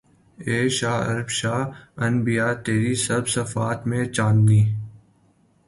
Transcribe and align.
اے 0.37 0.57
شہ 0.77 0.93
عرب 1.09 1.29
شہ 1.37 1.57
انبیاء 2.05 2.53
تیری 2.65 2.93
سب 3.05 3.23
صفات 3.35 3.79
میں 3.87 4.03
چاندنی 4.15 4.61